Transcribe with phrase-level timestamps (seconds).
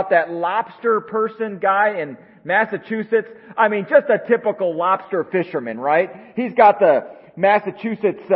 [0.00, 3.28] about that lobster person guy in Massachusetts.
[3.56, 6.10] I mean, just a typical lobster fisherman, right?
[6.36, 8.34] He's got the Massachusetts uh,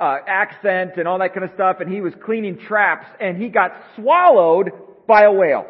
[0.00, 3.48] uh, accent and all that kind of stuff, and he was cleaning traps, and he
[3.48, 4.72] got swallowed
[5.06, 5.66] by a whale.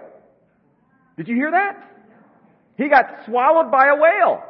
[1.17, 1.91] Did you hear that?
[2.79, 4.43] He got swallowed by a whale.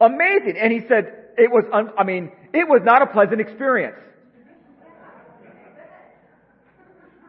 [0.00, 0.56] Amazing.
[0.60, 3.96] And he said it was, un- I mean, it was not a pleasant experience.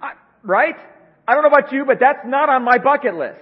[0.02, 0.14] I,
[0.44, 0.76] right?
[1.28, 3.42] I don't know about you, but that's not on my bucket list.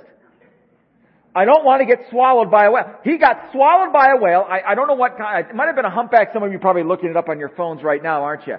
[1.35, 2.95] I don't want to get swallowed by a whale.
[3.03, 4.45] He got swallowed by a whale.
[4.47, 5.45] I, I don't know what kind.
[5.45, 6.29] It might have been a humpback.
[6.33, 8.55] Some of you probably looking it up on your phones right now, aren't you?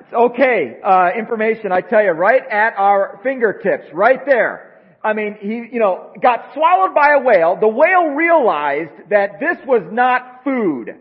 [0.00, 0.80] It's okay.
[0.84, 4.82] Uh, information, I tell you, right at our fingertips, right there.
[5.04, 7.56] I mean, he, you know, got swallowed by a whale.
[7.60, 10.96] The whale realized that this was not food,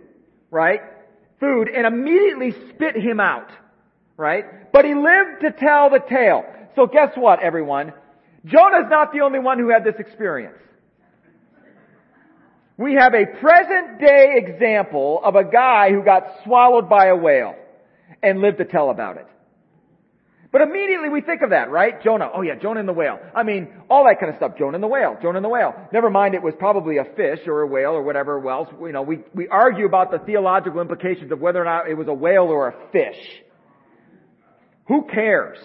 [0.52, 0.82] right?
[1.40, 3.50] Food, and immediately spit him out,
[4.16, 4.72] right?
[4.72, 6.46] But he lived to tell the tale.
[6.78, 7.92] So guess what, everyone?
[8.46, 10.60] Jonah's not the only one who had this experience.
[12.78, 17.56] We have a present day example of a guy who got swallowed by a whale
[18.22, 19.26] and lived to tell about it.
[20.52, 22.02] But immediately we think of that, right?
[22.04, 22.30] Jonah.
[22.32, 23.20] Oh yeah, Jonah and the whale.
[23.36, 24.52] I mean, all that kind of stuff.
[24.60, 25.18] Jonah and the whale.
[25.20, 25.74] Jonah and the whale.
[25.92, 28.70] Never mind it was probably a fish or a whale or whatever else.
[28.80, 32.08] You know, we, we argue about the theological implications of whether or not it was
[32.08, 33.18] a whale or a fish.
[34.88, 35.58] Who cares?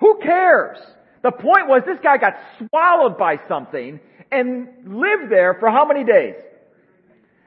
[0.00, 0.78] Who cares?
[1.22, 4.00] The point was this guy got swallowed by something
[4.32, 6.34] and lived there for how many days?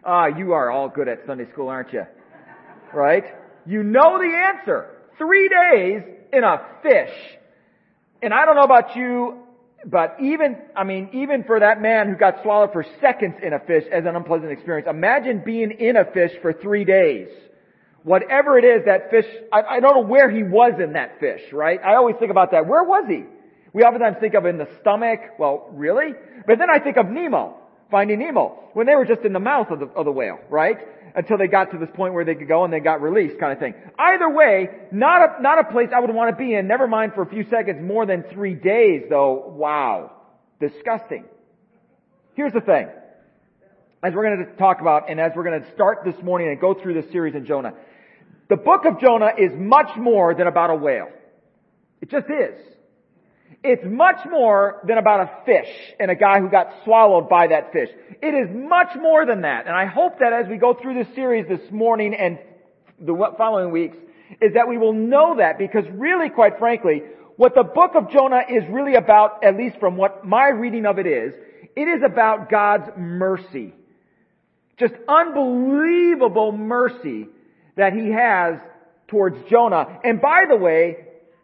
[0.06, 2.04] Ah, you are all good at Sunday school, aren't you?
[2.94, 3.24] Right?
[3.66, 4.90] You know the answer.
[5.18, 7.14] Three days in a fish.
[8.22, 9.44] And I don't know about you,
[9.86, 13.60] but even, I mean, even for that man who got swallowed for seconds in a
[13.60, 17.30] fish as an unpleasant experience, imagine being in a fish for three days.
[18.04, 21.42] Whatever it is, that fish, I, I don't know where he was in that fish,
[21.54, 21.80] right?
[21.84, 22.68] I always think about that.
[22.68, 23.24] Where was he?
[23.72, 25.20] We oftentimes think of in the stomach.
[25.40, 26.14] Well, really?
[26.46, 27.56] But then I think of Nemo,
[27.90, 30.78] Finding Nemo, when they were just in the mouth of the, of the whale, right?
[31.16, 33.54] Until they got to this point where they could go and they got released kind
[33.54, 33.74] of thing.
[33.98, 37.14] Either way, not a, not a place I would want to be in, never mind
[37.16, 39.54] for a few seconds, more than three days though.
[39.56, 40.12] Wow.
[40.60, 41.26] Disgusting.
[42.36, 42.90] Here's the thing.
[44.04, 46.60] As we're going to talk about and as we're going to start this morning and
[46.60, 47.74] go through this series in Jonah,
[48.50, 51.10] the book of Jonah is much more than about a whale.
[52.02, 52.60] It just is.
[53.64, 57.72] It's much more than about a fish and a guy who got swallowed by that
[57.72, 57.90] fish.
[58.22, 59.68] It is much more than that.
[59.68, 62.40] And I hope that as we go through this series this morning and
[63.00, 63.96] the following weeks,
[64.42, 67.04] is that we will know that because really, quite frankly,
[67.38, 71.00] what the book of Jonah is really about, at least from what my reading of
[71.00, 71.34] it is,
[71.76, 73.74] it is about God's mercy.
[74.78, 77.28] Just unbelievable mercy
[77.76, 78.60] that he has
[79.08, 80.00] towards Jonah.
[80.04, 80.98] And by the way,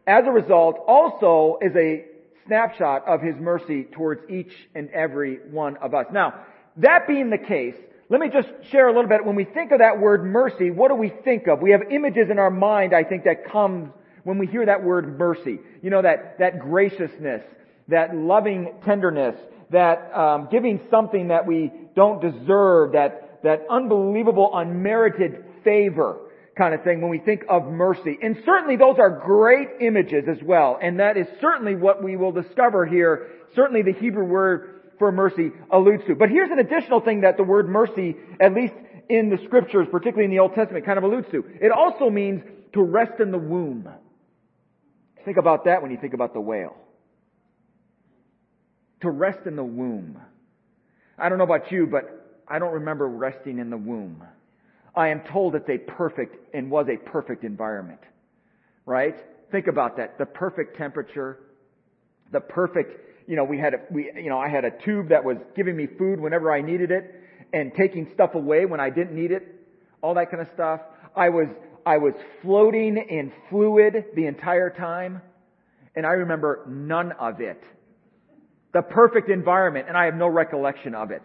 [0.08, 2.06] as a result, also is a
[2.48, 6.08] snapshot of His mercy towards each and every one of us.
[6.12, 6.46] Now,
[6.78, 7.76] that being the case,
[8.10, 9.24] let me just share a little bit.
[9.24, 11.62] When we think of that word mercy, what do we think of?
[11.62, 15.20] We have images in our mind, I think, that come when we hear that word
[15.20, 15.60] mercy.
[15.84, 17.44] You know, that, that graciousness,
[17.88, 19.36] that loving tenderness,
[19.70, 26.20] that um, giving something that we don't deserve, that, that unbelievable unmerited favor
[26.58, 28.18] kind of thing when we think of mercy.
[28.22, 30.78] And certainly those are great images as well.
[30.82, 33.30] And that is certainly what we will discover here.
[33.56, 36.16] Certainly the Hebrew word for mercy alludes to.
[36.16, 38.74] But here's an additional thing that the word mercy, at least
[39.10, 41.46] in the scriptures, particularly in the Old Testament, kind of alludes to.
[41.62, 42.44] It also means
[42.74, 43.88] to rest in the womb.
[45.26, 46.76] Think about that when you think about the whale.
[49.02, 50.20] To rest in the womb.
[51.18, 54.24] I don't know about you, but I don't remember resting in the womb.
[55.00, 58.02] I am told it's a perfect and was a perfect environment.
[58.86, 59.16] Right?
[59.50, 60.18] Think about that.
[60.18, 61.38] The perfect temperature,
[62.34, 65.24] the perfect, you know, we had a, we, you know, I had a tube that
[65.24, 67.16] was giving me food whenever I needed it
[67.54, 69.48] and taking stuff away when I didn't need it.
[70.02, 70.82] All that kind of stuff.
[71.16, 71.48] I was,
[71.86, 75.22] I was floating in fluid the entire time
[75.96, 77.64] and I remember none of it.
[78.74, 81.24] The perfect environment and I have no recollection of it.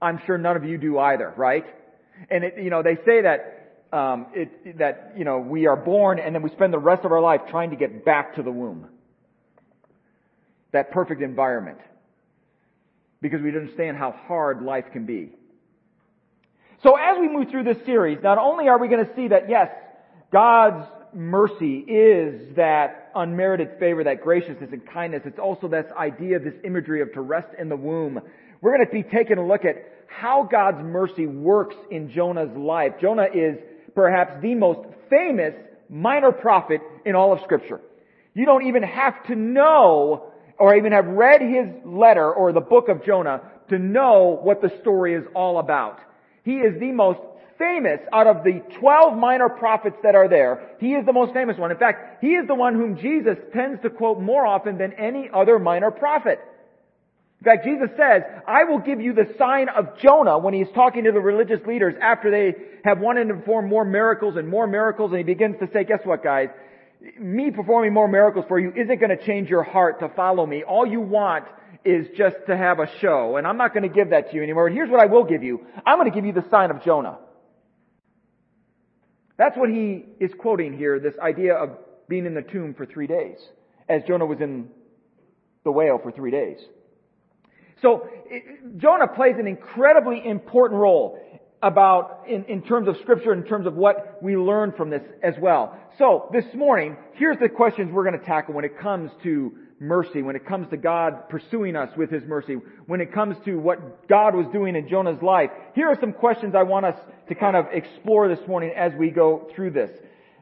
[0.00, 1.66] I'm sure none of you do either, right?
[2.30, 6.18] And it, you know, they say that, um, it, that, you know, we are born
[6.18, 8.50] and then we spend the rest of our life trying to get back to the
[8.50, 8.86] womb.
[10.72, 11.78] That perfect environment.
[13.20, 15.30] Because we understand how hard life can be.
[16.82, 19.48] So as we move through this series, not only are we going to see that
[19.48, 19.68] yes,
[20.32, 25.22] God's mercy is that unmerited favor, that graciousness and kindness.
[25.24, 28.20] It's also this idea, this imagery of to rest in the womb.
[28.62, 29.74] We're going to be taking a look at
[30.06, 32.92] how God's mercy works in Jonah's life.
[33.00, 33.58] Jonah is
[33.94, 35.52] perhaps the most famous
[35.90, 37.80] minor prophet in all of scripture.
[38.34, 42.88] You don't even have to know or even have read his letter or the book
[42.88, 45.98] of Jonah to know what the story is all about.
[46.44, 47.18] He is the most
[47.58, 50.76] famous out of the 12 minor prophets that are there.
[50.78, 51.72] He is the most famous one.
[51.72, 55.28] In fact, he is the one whom Jesus tends to quote more often than any
[55.34, 56.38] other minor prophet.
[57.42, 61.02] In fact, Jesus says, I will give you the sign of Jonah when he's talking
[61.02, 62.54] to the religious leaders after they
[62.84, 65.98] have wanted to perform more miracles and more miracles and he begins to say, guess
[66.04, 66.50] what guys?
[67.18, 70.62] Me performing more miracles for you isn't going to change your heart to follow me.
[70.62, 71.46] All you want
[71.84, 74.42] is just to have a show and I'm not going to give that to you
[74.44, 74.68] anymore.
[74.68, 75.66] And here's what I will give you.
[75.84, 77.18] I'm going to give you the sign of Jonah.
[79.36, 81.70] That's what he is quoting here, this idea of
[82.08, 83.38] being in the tomb for three days,
[83.88, 84.68] as Jonah was in
[85.64, 86.58] the whale for three days.
[87.82, 91.18] So it, Jonah plays an incredibly important role
[91.62, 95.34] about in, in terms of scripture, in terms of what we learn from this as
[95.40, 95.78] well.
[95.98, 100.22] So this morning, here's the questions we're going to tackle when it comes to mercy,
[100.22, 102.54] when it comes to God pursuing us with His mercy,
[102.86, 105.50] when it comes to what God was doing in Jonah's life.
[105.74, 106.96] Here are some questions I want us
[107.28, 109.90] to kind of explore this morning as we go through this.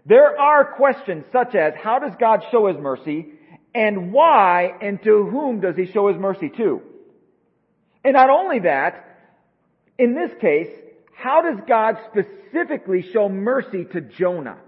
[0.07, 3.33] There are questions such as, how does God show His mercy?
[3.75, 6.83] And why and to whom does He show His mercy to?
[8.05, 9.05] And not only that,
[9.99, 10.69] in this case,
[11.15, 14.59] how does God specifically show mercy to Jonah?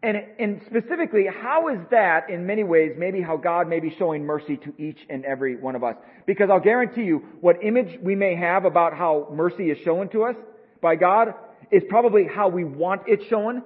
[0.00, 4.24] And, and specifically, how is that in many ways maybe how God may be showing
[4.24, 5.96] mercy to each and every one of us?
[6.24, 10.22] Because I'll guarantee you, what image we may have about how mercy is shown to
[10.22, 10.36] us
[10.80, 11.34] by God
[11.72, 13.62] is probably how we want it shown,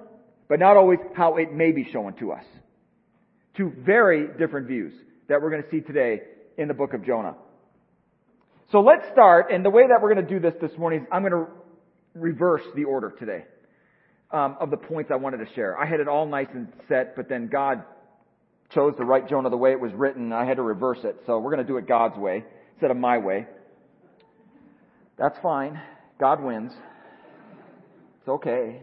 [0.49, 2.45] but not always how it may be shown to us.
[3.55, 4.93] Two very different views
[5.27, 6.21] that we're going to see today
[6.57, 7.35] in the book of Jonah.
[8.71, 11.07] So let's start, and the way that we're going to do this this morning is
[11.11, 11.51] I'm going to
[12.15, 13.45] reverse the order today
[14.31, 15.77] um, of the points I wanted to share.
[15.77, 17.83] I had it all nice and set, but then God
[18.73, 21.21] chose to write Jonah the way it was written, and I had to reverse it.
[21.25, 22.43] So we're going to do it God's way
[22.73, 23.47] instead of my way.
[25.17, 25.79] That's fine.
[26.19, 26.71] God wins.
[28.19, 28.81] It's okay.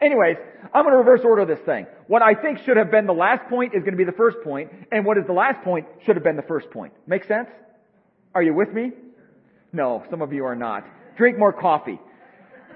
[0.00, 0.36] Anyways,
[0.72, 1.86] I'm going to reverse order this thing.
[2.06, 4.38] What I think should have been the last point is going to be the first
[4.42, 6.92] point, and what is the last point should have been the first point.
[7.06, 7.48] Make sense?
[8.34, 8.92] Are you with me?
[9.76, 10.84] No, some of you are not.
[11.18, 12.00] Drink more coffee.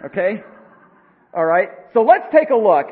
[0.04, 0.42] Okay?
[1.34, 1.68] Alright?
[1.94, 2.86] So let's take a look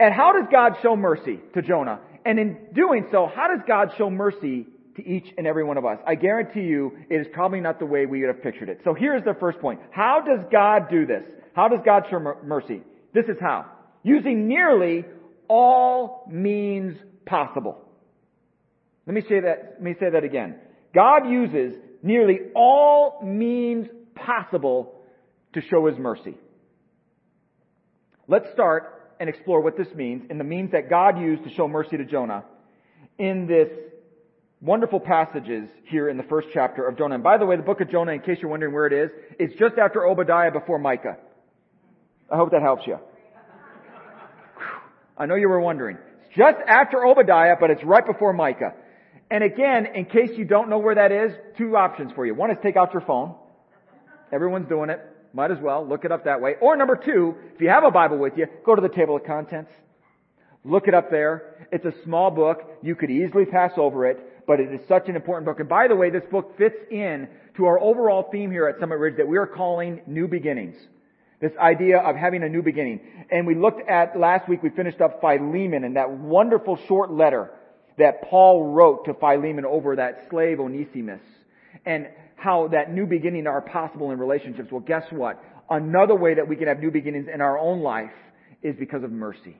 [0.00, 2.00] at how does God show mercy to Jonah?
[2.24, 4.66] And in doing so, how does God show mercy
[4.96, 5.98] to each and every one of us?
[6.06, 8.80] I guarantee you it is probably not the way we would have pictured it.
[8.82, 9.80] So here's the first point.
[9.90, 11.22] How does God do this?
[11.54, 12.80] How does God show mercy?
[13.12, 13.66] This is how.
[14.02, 15.04] Using nearly
[15.48, 16.96] all means
[17.26, 17.78] possible.
[19.06, 20.56] Let me say that, let me say that again.
[20.94, 24.94] God uses nearly all means possible
[25.54, 26.34] to show His mercy.
[28.28, 31.68] Let's start and explore what this means and the means that God used to show
[31.68, 32.44] mercy to Jonah
[33.18, 33.68] in this
[34.60, 37.16] wonderful passages here in the first chapter of Jonah.
[37.16, 39.10] And by the way, the book of Jonah, in case you're wondering where it is,
[39.38, 41.16] it's just after Obadiah before Micah.
[42.30, 42.98] I hope that helps you.
[45.18, 45.98] I know you were wondering.
[46.26, 48.72] It's just after Obadiah, but it's right before Micah.
[49.30, 52.34] And again, in case you don't know where that is, two options for you.
[52.34, 53.34] One is take out your phone.
[54.32, 55.00] Everyone's doing it.
[55.32, 56.56] Might as well look it up that way.
[56.60, 59.24] Or number two, if you have a Bible with you, go to the table of
[59.24, 59.70] contents.
[60.64, 61.66] Look it up there.
[61.70, 62.62] It's a small book.
[62.82, 65.60] You could easily pass over it, but it is such an important book.
[65.60, 68.96] And by the way, this book fits in to our overall theme here at Summit
[68.96, 70.76] Ridge that we are calling New Beginnings.
[71.40, 73.00] This idea of having a new beginning.
[73.30, 77.50] And we looked at, last week we finished up Philemon and that wonderful short letter
[78.00, 81.22] that Paul wrote to Philemon over that slave Onesimus.
[81.86, 82.08] And
[82.40, 84.70] how that new beginning are possible in relationships.
[84.72, 85.42] Well, guess what?
[85.68, 88.10] Another way that we can have new beginnings in our own life
[88.62, 89.56] is because of mercy.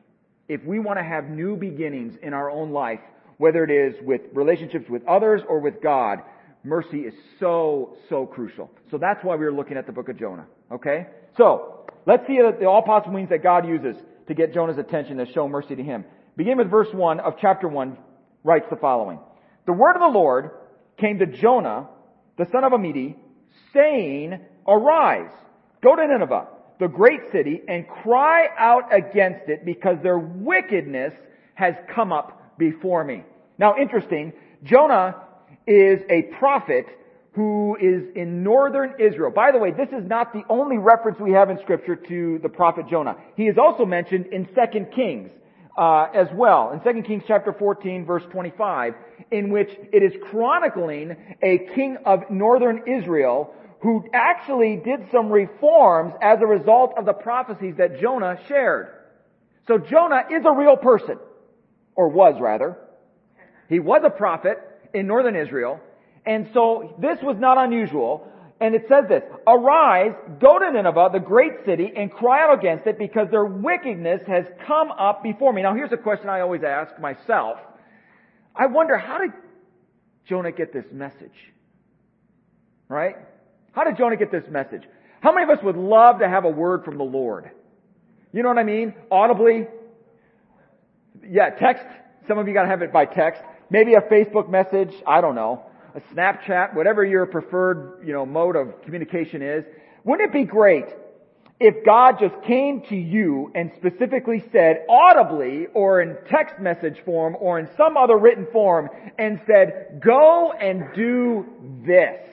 [0.49, 3.01] If we want to have new beginnings in our own life,
[3.37, 6.21] whether it is with relationships with others or with God,
[6.65, 8.71] mercy is so, so crucial.
[8.91, 10.47] So that's why we are looking at the book of Jonah.
[10.73, 11.07] Okay?
[11.37, 15.31] So, let's see the all possible means that God uses to get Jonah's attention to
[15.33, 16.05] show mercy to him.
[16.37, 17.97] Begin with verse 1 of chapter 1,
[18.45, 19.19] writes the following.
[19.67, 20.51] The word of the Lord
[20.99, 21.89] came to Jonah
[22.41, 23.17] the son of Amittai,
[23.75, 25.31] saying, Arise,
[25.83, 26.47] go to Nineveh,
[26.79, 31.13] the great city, and cry out against it because their wickedness
[31.55, 33.25] has come up before me.
[33.59, 34.33] Now interesting,
[34.63, 35.17] Jonah
[35.67, 36.87] is a prophet
[37.33, 39.31] who is in northern Israel.
[39.31, 42.49] By the way, this is not the only reference we have in scripture to the
[42.49, 43.17] prophet Jonah.
[43.37, 45.31] He is also mentioned in 2 Kings
[45.77, 46.73] uh, as well.
[46.73, 48.95] In 2 Kings chapter 14 verse 25,
[49.31, 56.13] in which it is chronicling a king of northern Israel who actually did some reforms
[56.21, 58.89] as a result of the prophecies that Jonah shared.
[59.67, 61.19] So Jonah is a real person,
[61.95, 62.77] or was rather.
[63.69, 64.59] He was a prophet,
[64.95, 65.81] in northern Israel.
[66.27, 68.27] And so this was not unusual.
[68.61, 72.87] And it says this, Arise, go to Nineveh, the great city, and cry out against
[72.87, 75.63] it because their wickedness has come up before me.
[75.63, 77.59] Now here's a question I always ask myself.
[78.55, 79.31] I wonder, how did
[80.29, 81.33] Jonah get this message?
[82.89, 83.17] Right?
[83.73, 84.83] How did Jonah get this message?
[85.21, 87.51] How many of us would love to have a word from the Lord?
[88.33, 88.95] You know what I mean?
[89.11, 89.69] Audibly?
[91.27, 91.87] Yeah, text.
[92.29, 93.43] Some of you gotta have it by text.
[93.71, 94.93] Maybe a Facebook message.
[95.07, 99.65] I don't know a Snapchat, whatever your preferred, you know, mode of communication is,
[100.05, 100.87] wouldn't it be great
[101.59, 107.37] if God just came to you and specifically said audibly or in text message form
[107.39, 111.45] or in some other written form and said, go and do
[111.87, 112.27] this?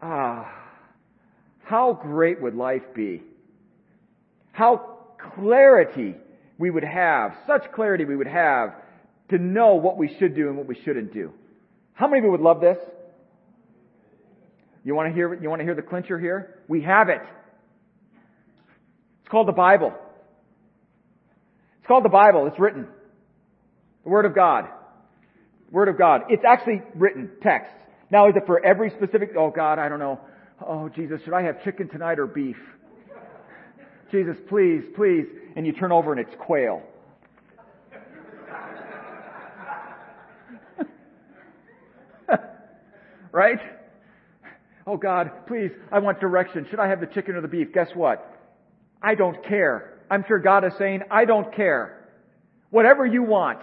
[0.00, 0.50] Ah,
[1.64, 3.22] how great would life be?
[4.52, 4.98] How
[5.34, 6.14] clarity
[6.56, 8.74] we would have, such clarity we would have
[9.30, 11.32] to know what we should do and what we shouldn't do.
[11.92, 12.78] How many of you would love this?
[14.84, 16.60] You want to hear, you want to hear the clincher here?
[16.68, 17.20] We have it.
[19.20, 19.92] It's called the Bible.
[21.78, 22.46] It's called the Bible.
[22.46, 22.86] It's written.
[24.04, 24.64] The Word of God.
[25.70, 26.22] Word of God.
[26.30, 27.72] It's actually written, text.
[28.10, 30.20] Now is it for every specific, oh God, I don't know.
[30.66, 32.56] Oh Jesus, should I have chicken tonight or beef?
[34.10, 35.26] Jesus, please, please.
[35.56, 36.82] And you turn over and it's quail.
[43.32, 43.58] Right?
[44.86, 46.66] Oh God, please, I want direction.
[46.70, 47.72] Should I have the chicken or the beef?
[47.74, 48.24] Guess what?
[49.02, 49.98] I don't care.
[50.10, 52.08] I'm sure God is saying, I don't care.
[52.70, 53.60] Whatever you want,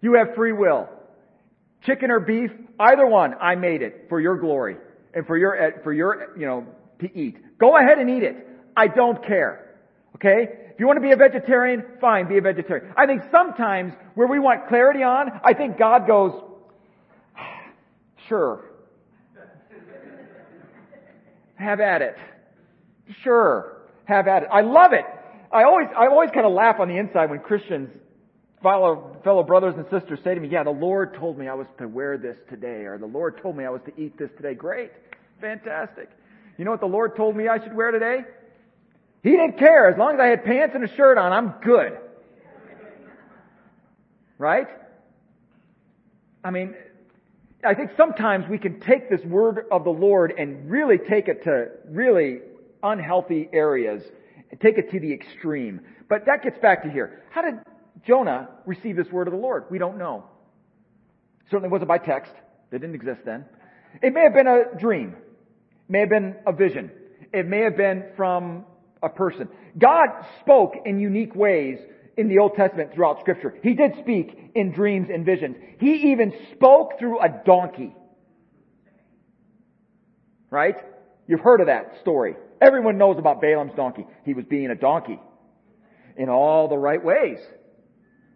[0.00, 0.88] you have free will.
[1.84, 4.76] Chicken or beef, either one, I made it for your glory
[5.14, 6.66] and for your, eh, for your, eh, you know,
[7.00, 7.58] to eat.
[7.58, 8.46] Go ahead and eat it.
[8.76, 9.74] I don't care.
[10.14, 10.48] Okay?
[10.72, 12.92] If you want to be a vegetarian, fine, be a vegetarian.
[12.96, 16.32] I think sometimes where we want clarity on, I think God goes,
[18.28, 18.64] sure,
[21.56, 22.16] have at it.
[23.22, 23.76] Sure.
[24.04, 24.48] Have at it.
[24.52, 25.04] I love it.
[25.52, 27.88] I always, I always kind of laugh on the inside when Christians,
[28.62, 31.66] fellow, fellow brothers and sisters say to me, yeah, the Lord told me I was
[31.78, 34.54] to wear this today, or the Lord told me I was to eat this today.
[34.54, 34.90] Great.
[35.40, 36.10] Fantastic.
[36.58, 38.20] You know what the Lord told me I should wear today?
[39.22, 39.88] He didn't care.
[39.88, 41.98] As long as I had pants and a shirt on, I'm good.
[44.38, 44.66] Right?
[46.44, 46.74] I mean,
[47.66, 51.42] I think sometimes we can take this word of the Lord and really take it
[51.44, 52.38] to really
[52.82, 54.02] unhealthy areas
[54.50, 55.80] and take it to the extreme.
[56.08, 57.22] But that gets back to here.
[57.30, 57.54] How did
[58.06, 59.64] Jonah receive this word of the Lord?
[59.70, 60.24] We don't know.
[61.50, 62.32] Certainly wasn't by text.
[62.70, 63.44] They didn't exist then.
[64.02, 65.16] It may have been a dream.
[65.88, 66.90] It may have been a vision.
[67.32, 68.64] It may have been from
[69.02, 69.48] a person.
[69.78, 70.08] God
[70.40, 71.78] spoke in unique ways
[72.16, 73.54] in the Old Testament throughout scripture.
[73.62, 75.56] He did speak in dreams and visions.
[75.78, 77.94] He even spoke through a donkey.
[80.50, 80.76] Right?
[81.26, 82.36] You've heard of that story.
[82.60, 84.06] Everyone knows about Balaam's donkey.
[84.24, 85.20] He was being a donkey
[86.16, 87.38] in all the right ways.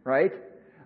[0.05, 0.33] Right?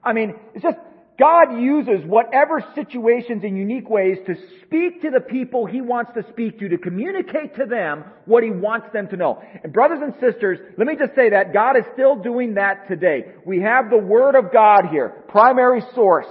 [0.02, 0.78] I mean, it's just,
[1.18, 6.24] God uses whatever situations in unique ways to speak to the people He wants to
[6.30, 9.40] speak to, to communicate to them what He wants them to know.
[9.62, 13.26] And brothers and sisters, let me just say that God is still doing that today.
[13.46, 16.26] We have the Word of God here, primary source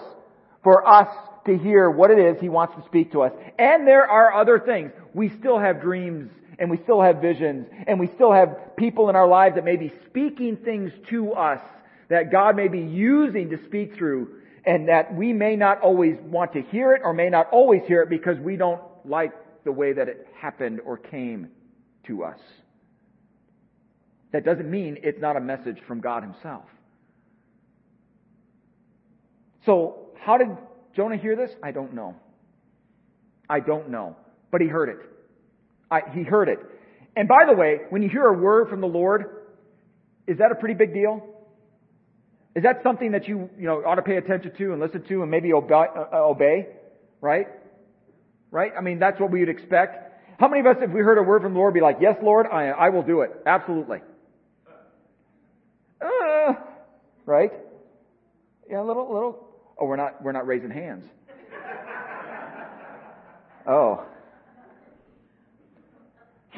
[0.63, 1.07] for us
[1.45, 3.31] to hear what it is He wants to speak to us.
[3.57, 4.91] And there are other things.
[5.13, 9.15] We still have dreams and we still have visions and we still have people in
[9.15, 11.61] our lives that may be speaking things to us
[12.09, 14.27] that God may be using to speak through
[14.65, 18.01] and that we may not always want to hear it or may not always hear
[18.01, 19.31] it because we don't like
[19.65, 21.49] the way that it happened or came
[22.07, 22.39] to us.
[24.31, 26.63] That doesn't mean it's not a message from God Himself.
[29.65, 30.47] So, how did
[30.95, 31.51] Jonah hear this?
[31.61, 32.15] I don't know.
[33.49, 34.15] I don't know.
[34.51, 34.97] But he heard it.
[35.89, 36.59] I, he heard it.
[37.15, 39.43] And by the way, when you hear a word from the Lord,
[40.27, 41.32] is that a pretty big deal?
[42.55, 45.21] Is that something that you, you know, ought to pay attention to and listen to
[45.23, 46.67] and maybe obey, uh, obey?
[47.19, 47.47] Right?
[48.51, 48.71] Right?
[48.77, 50.11] I mean, that's what we would expect.
[50.39, 52.17] How many of us, if we heard a word from the Lord, be like, yes,
[52.21, 53.31] Lord, I, I will do it.
[53.45, 54.01] Absolutely.
[55.99, 56.53] Uh,
[57.25, 57.51] right?
[58.69, 59.47] Yeah, a little, little.
[59.79, 61.05] Oh, we're not, we're not raising hands.
[63.67, 64.03] Oh.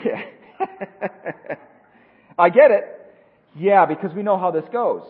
[0.03, 0.23] Yeah.
[2.39, 2.83] I get it.
[3.55, 5.03] Yeah, because we know how this goes.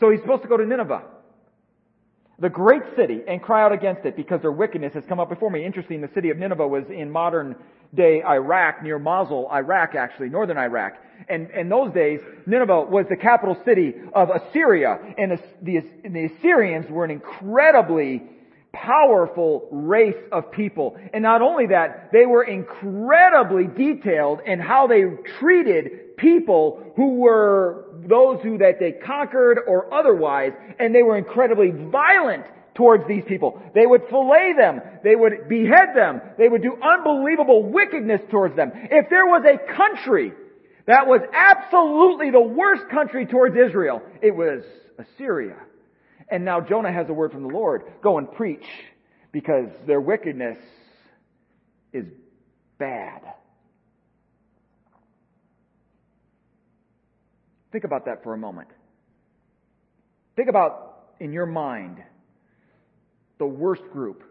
[0.00, 1.02] So he's supposed to go to Nineveh.
[2.38, 5.50] the great city, and cry out against it because their wickedness has come up before
[5.50, 5.64] me.
[5.64, 7.54] Interesting, the city of Nineveh was in modern
[7.94, 10.94] day Iraq, near Mosul, Iraq actually, northern Iraq.
[11.28, 16.90] And in those days, Nineveh was the capital city of Assyria, and the, the, Assyrians
[16.90, 18.24] were an incredibly
[18.72, 20.96] powerful race of people.
[21.12, 25.02] And not only that, they were incredibly detailed in how they
[25.38, 31.70] treated people who were those who that they conquered or otherwise, and they were incredibly
[31.70, 32.44] violent
[32.74, 33.60] towards these people.
[33.74, 34.80] They would fillet them.
[35.02, 36.20] They would behead them.
[36.38, 38.72] They would do unbelievable wickedness towards them.
[38.74, 40.32] If there was a country
[40.86, 44.64] that was absolutely the worst country towards Israel, it was
[44.98, 45.56] Assyria.
[46.30, 47.82] And now Jonah has a word from the Lord.
[48.02, 48.66] Go and preach
[49.32, 50.58] because their wickedness
[51.92, 52.06] is
[52.78, 53.22] bad.
[57.74, 58.68] Think about that for a moment.
[60.36, 62.00] Think about in your mind
[63.38, 64.22] the worst group.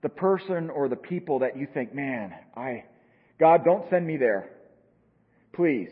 [0.00, 2.84] The person or the people that you think, man, I,
[3.38, 4.52] God, don't send me there.
[5.52, 5.90] Please.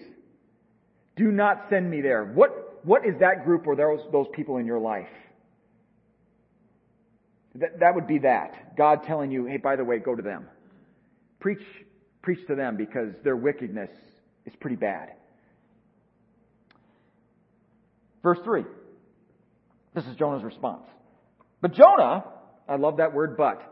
[1.17, 2.25] Do not send me there.
[2.25, 5.09] What, what is that group or those, those people in your life?
[7.57, 8.75] That, that would be that.
[8.79, 10.49] God telling you, hey, by the way, go to them.
[11.41, 11.61] Preach,
[12.23, 13.91] preach to them because their wickedness
[14.47, 15.11] is pretty bad.
[18.25, 18.65] Verse 3.
[19.95, 20.83] This is Jonah's response.
[21.61, 22.25] But Jonah,
[22.69, 23.63] I love that word but.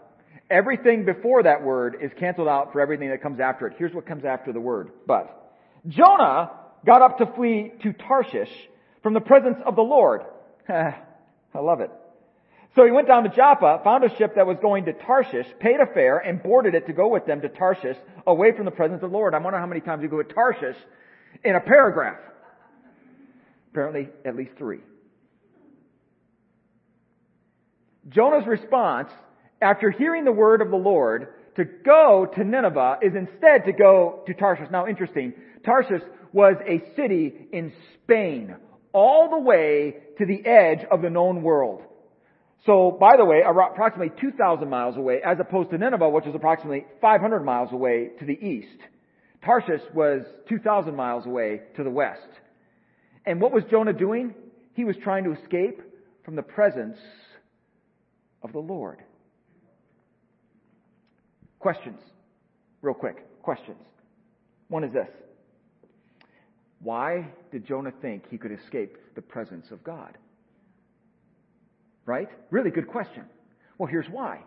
[0.50, 3.75] Everything before that word is canceled out for everything that comes after it.
[3.78, 5.54] Here's what comes after the word but.
[5.88, 6.50] Jonah
[6.87, 8.50] got up to flee to Tarshish
[9.02, 10.21] from the presence of the Lord.
[10.68, 10.94] I
[11.54, 11.90] love it.
[12.76, 15.76] So he went down to Joppa, found a ship that was going to Tarshish, paid
[15.80, 19.02] a fare, and boarded it to go with them to Tarshish, away from the presence
[19.02, 19.35] of the Lord.
[19.35, 20.76] I wonder how many times you go to Tarshish
[21.42, 22.18] in a paragraph.
[23.73, 24.81] Apparently, at least three.
[28.09, 29.09] Jonah's response,
[29.62, 34.23] after hearing the word of the Lord, to go to Nineveh is instead to go
[34.26, 34.69] to Tarshish.
[34.71, 35.33] Now interesting,
[35.64, 36.02] Tarshish
[36.33, 38.57] was a city in Spain,
[38.93, 41.83] all the way to the edge of the known world.
[42.67, 46.87] So, by the way, approximately 2,000 miles away, as opposed to Nineveh, which is approximately
[47.00, 48.78] 500 miles away to the east.
[49.45, 52.28] Tarshish was 2,000 miles away to the west.
[53.25, 54.35] And what was Jonah doing?
[54.75, 55.80] He was trying to escape
[56.25, 56.99] from the presence
[58.43, 58.99] of the Lord.
[61.58, 62.00] Questions.
[62.80, 63.43] Real quick.
[63.43, 63.78] Questions.
[64.69, 65.08] One is this.
[66.80, 70.19] Why did Jonah think he could escape the presence of God?
[72.04, 72.28] Right?
[72.50, 73.25] Really good question.
[73.78, 74.41] Well, here's why.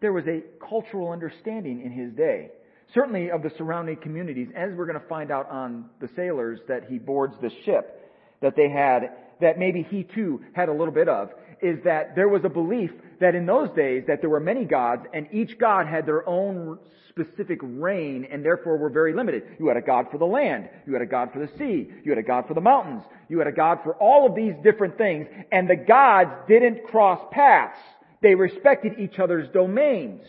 [0.00, 2.50] There was a cultural understanding in his day,
[2.94, 6.84] certainly of the surrounding communities, as we're going to find out on the sailors that
[6.88, 8.05] he boards the ship,
[8.40, 11.30] that they had, that maybe he too had a little bit of,
[11.62, 15.02] is that there was a belief that in those days that there were many gods
[15.14, 19.42] and each god had their own specific reign and therefore were very limited.
[19.58, 20.68] You had a god for the land.
[20.86, 21.90] You had a god for the sea.
[22.04, 23.02] You had a god for the mountains.
[23.28, 27.20] You had a god for all of these different things and the gods didn't cross
[27.30, 27.78] paths.
[28.22, 30.22] They respected each other's domains.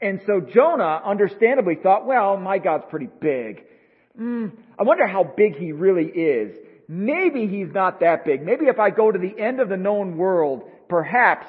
[0.00, 3.64] And so Jonah understandably thought, well, my God's pretty big.
[4.18, 6.56] Mm, I wonder how big he really is.
[6.94, 8.42] Maybe he's not that big.
[8.42, 11.46] Maybe if I go to the end of the known world, perhaps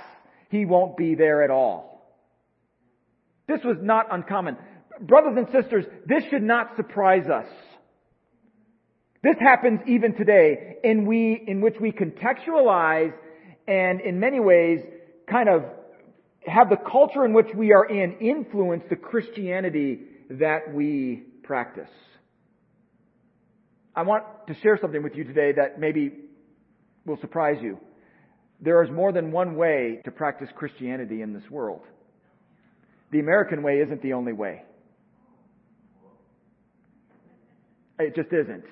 [0.50, 2.02] he won't be there at all.
[3.46, 4.56] This was not uncommon.
[5.02, 7.48] Brothers and sisters, this should not surprise us.
[9.22, 13.14] This happens even today in we, in which we contextualize
[13.68, 14.80] and in many ways
[15.30, 15.66] kind of
[16.48, 21.90] have the culture in which we are in influence the Christianity that we practice.
[23.96, 26.12] I want to share something with you today that maybe
[27.06, 27.80] will surprise you.
[28.60, 31.82] There is more than one way to practice Christianity in this world.
[33.12, 34.64] The American way isn't the only way.
[38.00, 38.64] It just isn't.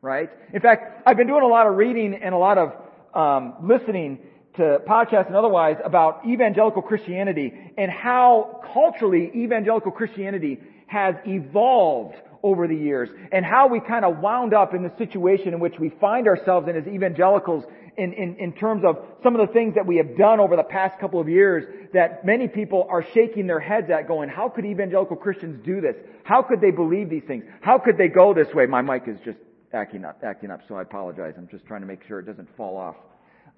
[0.00, 0.30] Right?
[0.54, 2.72] In fact, I've been doing a lot of reading and a lot of
[3.14, 4.20] um, listening
[4.56, 12.66] to podcasts and otherwise about evangelical Christianity and how culturally evangelical Christianity has evolved over
[12.66, 15.90] the years and how we kind of wound up in the situation in which we
[16.00, 17.64] find ourselves in as evangelicals
[17.96, 20.62] in, in, in terms of some of the things that we have done over the
[20.62, 24.64] past couple of years that many people are shaking their heads at going, how could
[24.64, 25.96] evangelical Christians do this?
[26.24, 27.44] How could they believe these things?
[27.60, 28.66] How could they go this way?
[28.66, 29.38] My mic is just
[29.72, 31.34] acting up, acting up, so I apologize.
[31.38, 32.96] I'm just trying to make sure it doesn't fall off.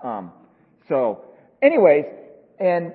[0.03, 0.33] Um,
[0.89, 1.25] so,
[1.61, 2.05] anyways,
[2.61, 2.93] and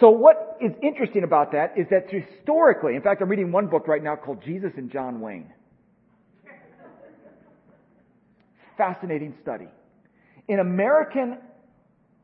[0.00, 3.86] so what is interesting about that is that historically, in fact, I'm reading one book
[3.88, 5.52] right now called Jesus and John Wayne.
[8.76, 9.68] Fascinating study.
[10.48, 11.38] In American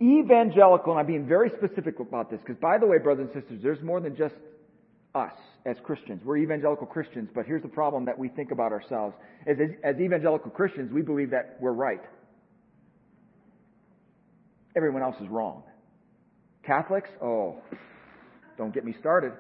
[0.01, 3.61] evangelical, and I'm being very specific about this, because by the way, brothers and sisters,
[3.63, 4.35] there's more than just
[5.15, 5.33] us
[5.67, 6.23] as Christians.
[6.25, 9.15] We're evangelical Christians, but here's the problem that we think about ourselves.
[9.47, 12.03] As, as evangelical Christians, we believe that we're right.
[14.77, 15.65] Everyone else is wrong.
[16.63, 17.57] Catholics, oh,
[18.57, 19.33] don't get me started.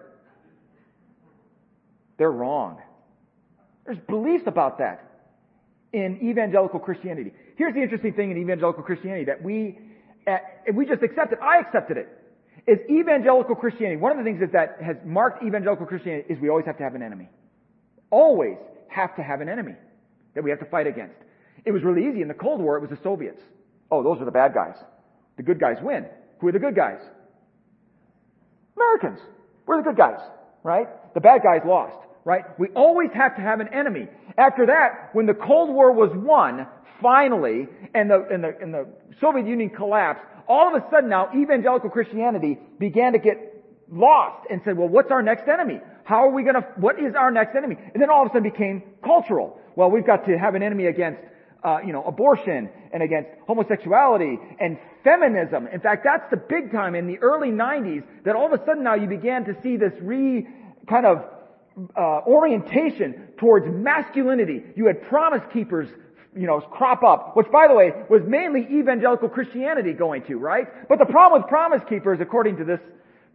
[2.19, 2.79] They're wrong.
[3.85, 5.09] There's beliefs about that
[5.93, 7.33] in evangelical Christianity.
[7.57, 9.79] Here's the interesting thing in evangelical Christianity that we,
[10.27, 10.39] uh,
[10.75, 11.39] we just accept it.
[11.43, 12.09] I accepted it.
[12.67, 13.97] Is evangelical Christianity.
[13.97, 16.95] One of the things that has marked evangelical Christianity is we always have to have
[16.95, 17.31] an enemy.
[18.11, 19.75] Always have to have an enemy
[20.35, 21.17] that we have to fight against.
[21.65, 22.21] It was really easy.
[22.21, 23.41] In the Cold War, it was the Soviets.
[23.91, 24.75] Oh, those are the bad guys.
[25.37, 26.07] The good guys win.
[26.41, 27.01] Who are the good guys?
[28.77, 29.21] Americans.
[29.67, 30.21] We're the good guys,
[30.63, 30.87] right?
[31.15, 31.99] The bad guys lost
[32.29, 32.45] right?
[32.59, 34.07] We always have to have an enemy.
[34.37, 36.67] After that, when the Cold War was won,
[37.01, 38.87] finally, and the, and the, and the
[39.19, 44.61] Soviet Union collapsed, all of a sudden now evangelical Christianity began to get lost and
[44.63, 45.81] said, well, what's our next enemy?
[46.05, 47.77] How are we gonna, what is our next enemy?
[47.95, 49.59] And then all of a sudden became cultural.
[49.75, 51.23] Well, we've got to have an enemy against,
[51.65, 55.67] uh, you know, abortion and against homosexuality and feminism.
[55.67, 58.85] In fact, that's the big time in the early 90s that all of a sudden
[58.85, 60.47] now you began to see this re,
[60.89, 61.25] kind of
[61.97, 64.63] uh, orientation towards masculinity.
[64.77, 65.89] You had promise keepers,
[66.37, 70.67] you know, crop up, which by the way was mainly evangelical Christianity going to, right?
[70.89, 72.81] But the problem with promise keepers, according to this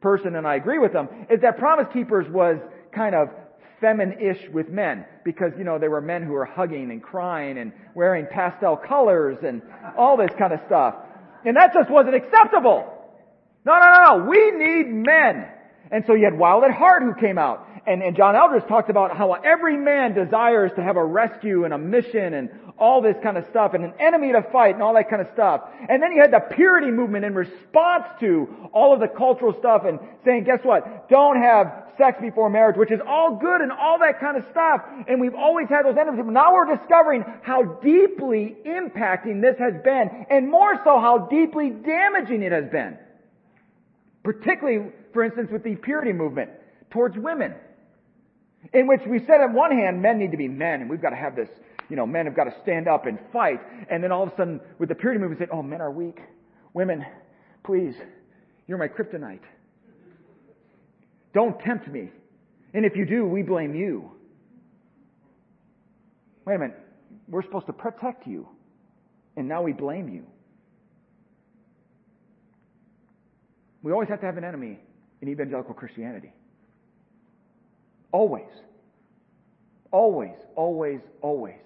[0.01, 2.57] person, and I agree with them, is that promise keepers was
[2.93, 3.29] kind of
[3.83, 7.73] feminine-ish with men because, you know, there were men who were hugging and crying and
[7.93, 9.61] wearing pastel colors and
[9.97, 10.95] all this kind of stuff.
[11.43, 12.87] And that just wasn't acceptable.
[13.65, 14.29] No, no, no, no.
[14.29, 15.47] We need men.
[15.91, 18.89] And so you had Wild at Heart who came out and, and John Eldredge talked
[18.89, 22.49] about how every man desires to have a rescue and a mission and
[22.83, 25.29] all this kind of stuff and an enemy to fight and all that kind of
[25.33, 25.61] stuff.
[25.87, 29.83] And then you had the purity movement in response to all of the cultural stuff
[29.85, 31.07] and saying, guess what?
[31.07, 34.81] Don't have sex before marriage, which is all good and all that kind of stuff.
[35.07, 36.23] And we've always had those enemies.
[36.25, 41.69] But now we're discovering how deeply impacting this has been and more so how deeply
[41.69, 42.97] damaging it has been.
[44.23, 46.51] Particularly, for instance, with the purity movement
[46.91, 47.53] towards women.
[48.73, 51.09] In which we said on one hand, men need to be men, and we've got
[51.09, 51.49] to have this,
[51.89, 53.59] you know, men have got to stand up and fight.
[53.89, 56.19] And then all of a sudden, with the purity movement, said, oh, men are weak.
[56.73, 57.05] Women,
[57.63, 57.95] please,
[58.67, 59.41] you're my kryptonite.
[61.33, 62.09] Don't tempt me.
[62.73, 64.11] And if you do, we blame you.
[66.45, 66.79] Wait a minute.
[67.27, 68.47] We're supposed to protect you.
[69.35, 70.25] And now we blame you.
[73.81, 74.79] We always have to have an enemy
[75.21, 76.31] in evangelical Christianity.
[78.11, 78.45] Always.
[79.91, 81.59] Always, always, always.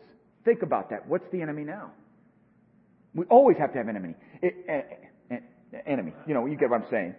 [0.45, 1.07] Think about that.
[1.07, 1.91] What's the enemy now?
[3.13, 4.15] We always have to have an enemy.
[4.41, 6.13] It, uh, uh, enemy.
[6.27, 7.15] You know, you get what I'm saying.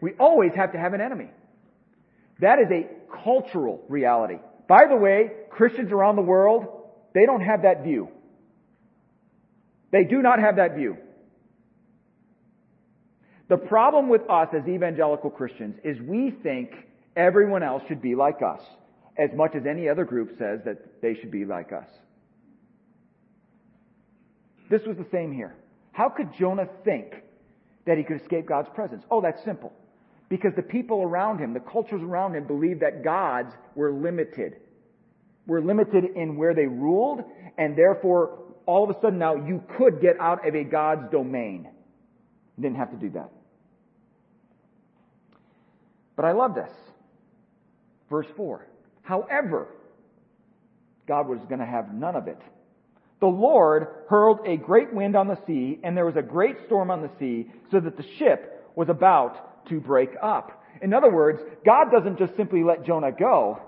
[0.00, 1.28] We always have to have an enemy.
[2.40, 2.88] That is a
[3.24, 4.38] cultural reality.
[4.68, 6.66] By the way, Christians around the world,
[7.14, 8.08] they don't have that view.
[9.90, 10.96] They do not have that view.
[13.48, 16.70] The problem with us as evangelical Christians is we think
[17.18, 18.60] Everyone else should be like us,
[19.18, 21.88] as much as any other group says that they should be like us.
[24.70, 25.54] This was the same here.
[25.92, 27.14] How could Jonah think
[27.86, 29.02] that he could escape God's presence?
[29.10, 29.72] Oh, that's simple.
[30.28, 34.56] Because the people around him, the cultures around him, believed that gods were limited.
[35.46, 37.24] Were limited in where they ruled,
[37.56, 41.66] and therefore, all of a sudden now you could get out of a God's domain.
[42.56, 43.30] You didn't have to do that.
[46.14, 46.70] But I love this.
[48.10, 48.66] Verse 4.
[49.02, 49.68] However,
[51.06, 52.40] God was going to have none of it.
[53.20, 56.90] The Lord hurled a great wind on the sea, and there was a great storm
[56.90, 60.62] on the sea, so that the ship was about to break up.
[60.80, 63.60] In other words, God doesn't just simply let Jonah go.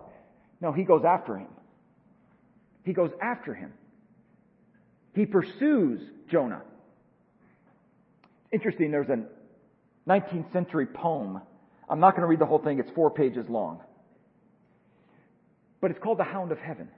[0.61, 1.49] No, he goes after him.
[2.85, 3.73] He goes after him.
[5.15, 6.63] He pursues Jonah.
[8.53, 9.25] Interesting, there's a
[10.09, 11.41] 19th century poem.
[11.89, 13.81] I'm not going to read the whole thing, it's four pages long
[15.81, 16.89] but it's called The Hound of Heaven.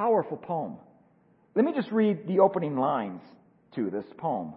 [0.00, 0.76] Powerful poem.
[1.54, 3.20] Let me just read the opening lines
[3.74, 4.54] to this poem.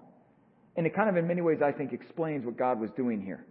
[0.78, 3.44] And it kind of, in many ways, I think, explains what God was doing here.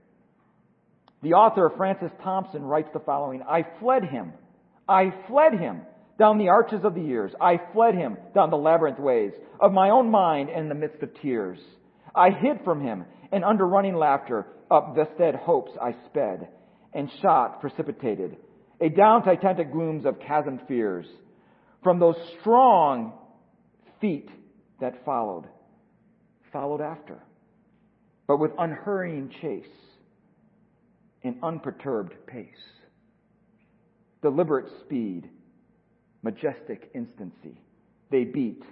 [1.23, 4.33] The author, Francis Thompson, writes the following I fled him.
[4.89, 5.83] I fled him
[6.19, 7.31] down the arches of the years.
[7.39, 11.11] I fled him down the labyrinth ways of my own mind in the midst of
[11.21, 11.59] tears.
[12.15, 16.49] I hid from him, and under running laughter, up Vested hopes I sped
[16.95, 18.39] and shot precipitated,
[18.81, 21.05] a down titanic glooms of chasm fears,
[21.83, 23.13] from those strong
[24.01, 24.29] feet
[24.81, 25.47] that followed.
[26.53, 27.19] followed after,
[28.27, 29.65] but with unhurrying chase
[31.25, 32.47] and unperturbed pace,
[34.21, 35.29] deliberate speed,
[36.23, 37.61] majestic instancy.
[38.11, 38.63] They beat,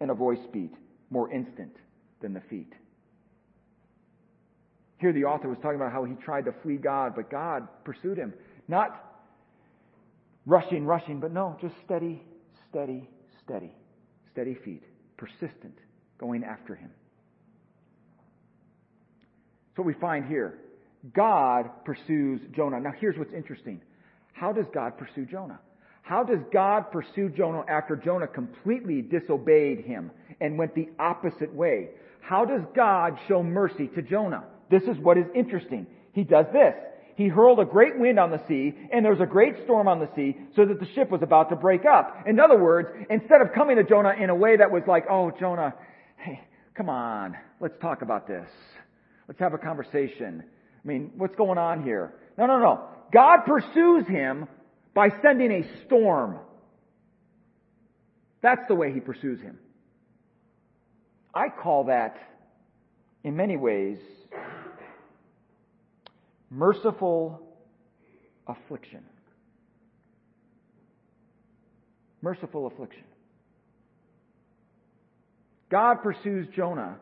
[0.00, 0.74] and a voice beat,
[1.08, 1.74] more instant
[2.20, 2.72] than the feet.
[4.98, 8.18] Here the author was talking about how he tried to flee God, but God pursued
[8.18, 8.34] him.
[8.68, 9.02] Not
[10.44, 12.22] rushing, rushing, but no, just steady,
[12.70, 13.08] steady,
[13.44, 13.72] steady.
[14.32, 14.84] Steady feet,
[15.16, 15.76] persistent,
[16.18, 16.90] going after him.
[19.76, 20.58] So we find here.
[21.14, 22.78] God pursues Jonah.
[22.78, 23.80] Now here's what's interesting.
[24.32, 25.58] How does God pursue Jonah?
[26.02, 31.88] How does God pursue Jonah after Jonah completely disobeyed him and went the opposite way?
[32.20, 34.44] How does God show mercy to Jonah?
[34.70, 35.86] This is what is interesting.
[36.12, 36.74] He does this.
[37.16, 39.98] He hurled a great wind on the sea, and there was a great storm on
[39.98, 42.24] the sea, so that the ship was about to break up.
[42.26, 45.30] In other words, instead of coming to Jonah in a way that was like, oh,
[45.38, 45.74] Jonah,
[46.16, 46.40] hey,
[46.74, 48.48] come on, let's talk about this.
[49.28, 50.42] Let's have a conversation.
[50.42, 52.14] I mean, what's going on here?
[52.38, 52.84] No, no, no.
[53.12, 54.48] God pursues him
[54.94, 56.38] by sending a storm.
[58.42, 59.58] That's the way he pursues him.
[61.34, 62.16] I call that,
[63.22, 63.98] in many ways,
[66.50, 67.40] merciful
[68.46, 69.02] affliction.
[72.22, 73.04] Merciful affliction.
[75.70, 76.98] God pursues Jonah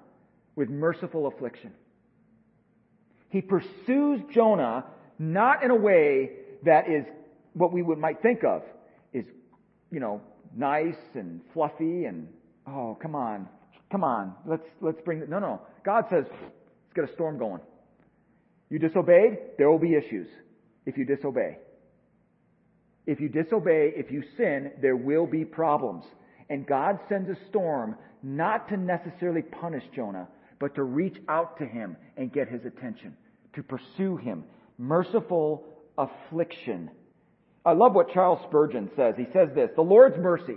[0.55, 1.73] with merciful affliction.
[3.31, 4.85] He pursues Jonah
[5.19, 6.31] not in a way
[6.65, 7.05] that is
[7.55, 8.63] what we would, might think of
[9.13, 9.25] is,
[9.91, 10.21] you know,
[10.57, 12.29] nice and fluffy and,
[12.67, 13.49] oh, come on,
[13.91, 15.61] come on, let's, let's bring, the, no, no.
[15.85, 17.61] God says, let's get a storm going.
[18.71, 20.29] You disobeyed, there will be issues
[20.87, 21.59] if you disobey.
[23.07, 26.05] If you disobey, if you sin, there will be problems.
[26.51, 30.29] And God sends a storm not to necessarily punish Jonah,
[30.61, 33.17] but to reach out to him and get his attention,
[33.55, 34.45] to pursue him.
[34.77, 35.65] Merciful
[35.97, 36.91] affliction.
[37.65, 39.15] I love what Charles Spurgeon says.
[39.17, 40.57] He says this The Lord's mercy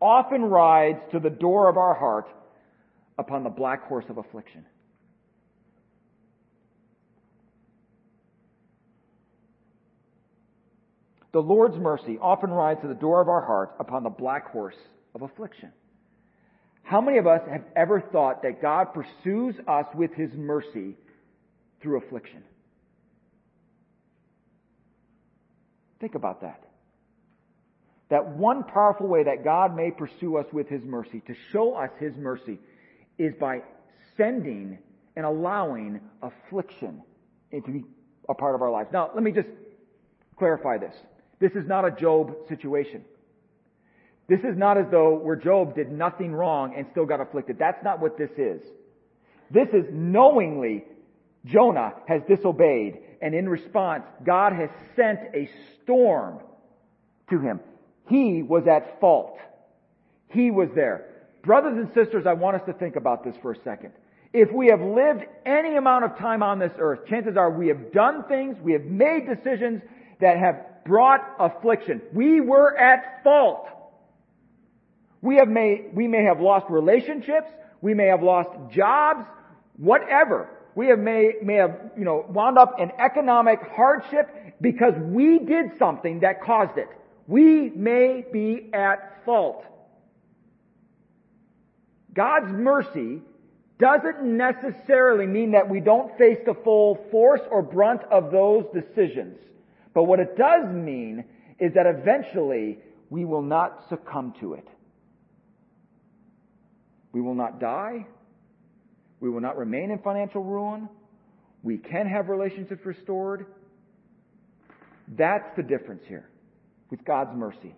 [0.00, 2.28] often rides to the door of our heart
[3.18, 4.64] upon the black horse of affliction.
[11.32, 14.76] The Lord's mercy often rides to the door of our heart upon the black horse
[15.14, 15.72] of affliction.
[16.82, 20.94] How many of us have ever thought that God pursues us with His mercy
[21.80, 22.42] through affliction?
[26.00, 26.62] Think about that.
[28.10, 31.90] That one powerful way that God may pursue us with His mercy, to show us
[31.98, 32.58] His mercy,
[33.16, 33.62] is by
[34.18, 34.78] sending
[35.16, 37.02] and allowing affliction
[37.52, 37.84] to be
[38.28, 38.90] a part of our lives.
[38.92, 39.48] Now, let me just
[40.36, 40.94] clarify this.
[41.42, 43.02] This is not a Job situation.
[44.28, 47.58] This is not as though where Job did nothing wrong and still got afflicted.
[47.58, 48.62] That's not what this is.
[49.50, 50.84] This is knowingly
[51.44, 55.50] Jonah has disobeyed and in response God has sent a
[55.82, 56.38] storm
[57.28, 57.58] to him.
[58.08, 59.36] He was at fault.
[60.28, 61.08] He was there.
[61.42, 63.94] Brothers and sisters, I want us to think about this for a second.
[64.32, 67.92] If we have lived any amount of time on this earth, chances are we have
[67.92, 69.82] done things, we have made decisions
[70.20, 72.02] that have brought affliction.
[72.12, 73.68] We were at fault.
[75.20, 77.48] We have may, we may have lost relationships.
[77.80, 79.24] We may have lost jobs.
[79.76, 80.48] Whatever.
[80.74, 84.28] We have may, may have, you know, wound up in economic hardship
[84.60, 86.88] because we did something that caused it.
[87.26, 89.64] We may be at fault.
[92.14, 93.22] God's mercy
[93.78, 99.38] doesn't necessarily mean that we don't face the full force or brunt of those decisions.
[99.94, 101.24] But what it does mean
[101.58, 102.78] is that eventually
[103.10, 104.66] we will not succumb to it.
[107.12, 108.06] We will not die.
[109.20, 110.88] We will not remain in financial ruin.
[111.62, 113.46] We can have relationships restored.
[115.08, 116.28] That's the difference here
[116.90, 117.74] with God's mercy.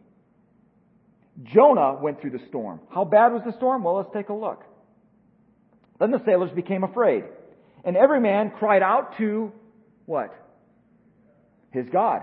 [1.43, 2.81] Jonah went through the storm.
[2.91, 3.83] How bad was the storm?
[3.83, 4.63] Well, let's take a look.
[5.99, 7.25] Then the sailors became afraid.
[7.85, 9.53] And every man cried out to
[10.07, 10.33] what?
[11.75, 12.23] His God.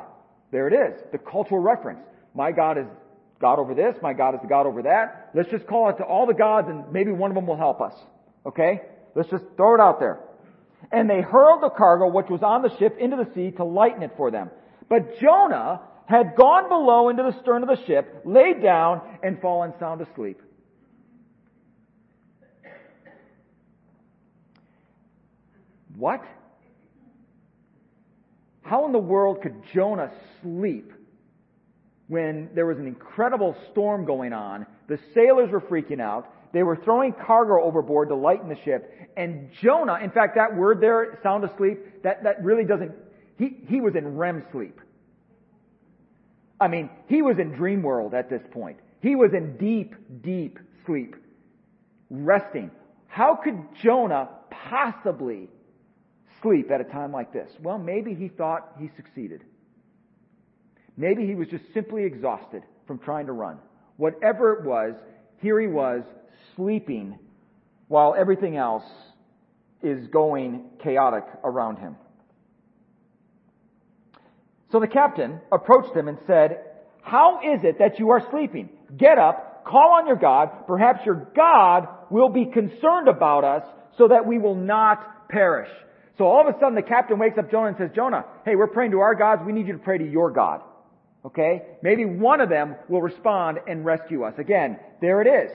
[0.51, 1.99] There it is, the cultural reference.
[2.33, 2.85] My God is
[3.39, 5.31] God over this, my God is the God over that.
[5.35, 7.81] Let's just call it to all the gods and maybe one of them will help
[7.81, 7.93] us.
[8.45, 8.81] Okay?
[9.13, 10.19] Let's just throw it out there.
[10.91, 14.03] And they hurled the cargo which was on the ship into the sea to lighten
[14.03, 14.49] it for them.
[14.89, 19.73] But Jonah had gone below into the stern of the ship, laid down, and fallen
[19.79, 20.41] sound asleep.
[25.95, 26.23] What?
[28.61, 30.91] How in the world could Jonah sleep
[32.07, 34.65] when there was an incredible storm going on?
[34.87, 36.27] The sailors were freaking out.
[36.53, 38.93] They were throwing cargo overboard to lighten the ship.
[39.15, 42.91] And Jonah, in fact, that word there, sound asleep, that, that really doesn't,
[43.37, 44.79] he, he was in REM sleep.
[46.59, 48.77] I mean, he was in dream world at this point.
[49.01, 51.15] He was in deep, deep sleep.
[52.09, 52.69] Resting.
[53.07, 55.49] How could Jonah possibly
[56.41, 57.49] sleep at a time like this?
[57.61, 59.43] Well, maybe he thought he succeeded.
[60.97, 63.57] Maybe he was just simply exhausted from trying to run.
[63.97, 64.95] Whatever it was,
[65.41, 66.03] here he was
[66.55, 67.17] sleeping
[67.87, 68.83] while everything else
[69.81, 71.95] is going chaotic around him.
[74.71, 76.59] So the captain approached him and said,
[77.01, 78.69] How is it that you are sleeping?
[78.95, 80.67] Get up, call on your God.
[80.67, 83.63] Perhaps your God will be concerned about us
[83.97, 85.69] so that we will not perish.
[86.21, 88.67] So all of a sudden the captain wakes up Jonah and says, Jonah, hey, we're
[88.67, 89.41] praying to our gods.
[89.43, 90.61] We need you to pray to your God.
[91.25, 91.63] Okay?
[91.81, 94.35] Maybe one of them will respond and rescue us.
[94.37, 95.49] Again, there it is.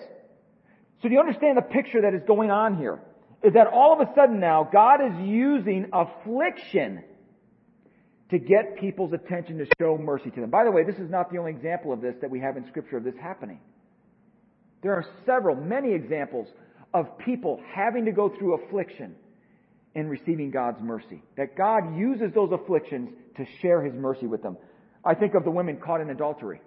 [1.00, 2.98] So do you understand the picture that is going on here?
[3.44, 7.04] Is that all of a sudden now God is using affliction
[8.32, 10.50] to get people's attention to show mercy to them.
[10.50, 12.66] By the way, this is not the only example of this that we have in
[12.66, 13.60] scripture of this happening.
[14.82, 16.48] There are several, many examples
[16.92, 19.14] of people having to go through affliction
[19.96, 21.22] and receiving God's mercy.
[21.38, 24.58] That God uses those afflictions to share His mercy with them.
[25.04, 26.60] I think of the women caught in adultery.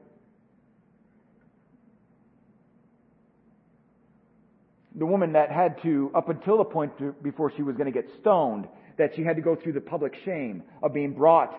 [4.96, 8.02] The woman that had to, up until the point to, before she was going to
[8.02, 11.54] get stoned, that she had to go through the public shame of being brought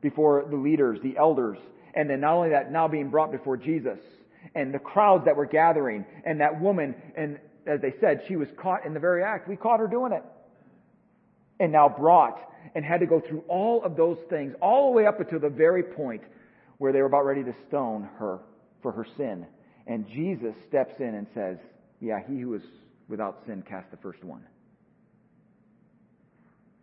[0.00, 1.58] before the leaders, the elders,
[1.94, 3.98] and then not only that, now being brought before Jesus,
[4.54, 8.48] and the crowds that were gathering, and that woman, and as they said, she was
[8.56, 9.48] caught in the very act.
[9.48, 10.22] We caught her doing it.
[11.60, 12.38] And now brought
[12.74, 15.48] and had to go through all of those things, all the way up until the
[15.48, 16.22] very point
[16.78, 18.40] where they were about ready to stone her
[18.82, 19.46] for her sin.
[19.86, 21.56] And Jesus steps in and says,
[22.00, 22.62] Yeah, he who is
[23.08, 24.42] without sin cast the first one.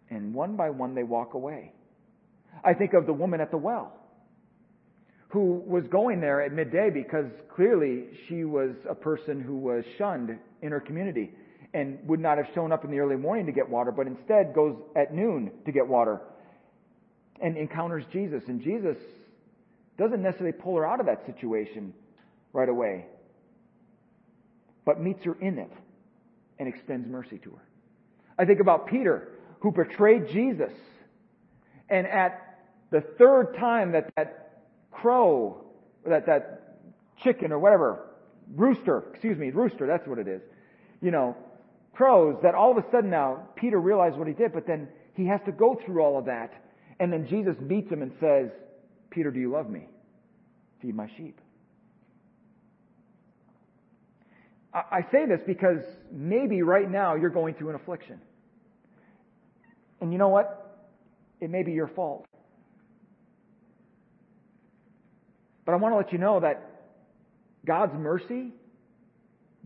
[0.09, 1.71] And one by one they walk away.
[2.63, 3.93] I think of the woman at the well
[5.29, 10.37] who was going there at midday because clearly she was a person who was shunned
[10.61, 11.31] in her community
[11.75, 14.53] and would not have shown up in the early morning to get water, but instead
[14.55, 16.21] goes at noon to get water
[17.41, 18.43] and encounters Jesus.
[18.47, 18.95] And Jesus
[19.97, 21.93] doesn't necessarily pull her out of that situation
[22.53, 23.07] right away,
[24.85, 25.71] but meets her in it
[26.59, 27.63] and extends mercy to her.
[28.39, 30.71] I think about Peter, who betrayed Jesus.
[31.89, 32.57] And at
[32.89, 35.65] the third time that that crow,
[36.05, 36.77] that, that
[37.21, 38.05] chicken or whatever,
[38.55, 40.41] rooster, excuse me, rooster, that's what it is,
[41.01, 41.35] you know,
[41.95, 45.25] crows, that all of a sudden now Peter realized what he did, but then he
[45.25, 46.51] has to go through all of that.
[46.99, 48.49] And then Jesus meets him and says,
[49.09, 49.87] Peter, do you love me?
[50.81, 51.39] Feed my sheep.
[54.73, 55.79] I say this because
[56.11, 58.19] maybe right now you're going through an affliction.
[60.01, 60.83] And you know what?
[61.39, 62.25] It may be your fault.
[65.65, 66.61] But I want to let you know that
[67.65, 68.51] God's mercy